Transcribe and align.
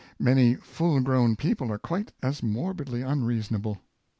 Many 0.17 0.55
full 0.55 0.99
grown 1.01 1.35
people 1.35 1.71
are 1.71 1.77
quite 1.77 2.11
as 2.23 2.41
morbidly 2.41 3.03
unreason 3.03 3.57
able. 3.57 3.83